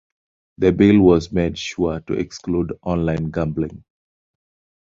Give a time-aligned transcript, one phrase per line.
[0.57, 3.83] The bill was made sure to exclude online gambling.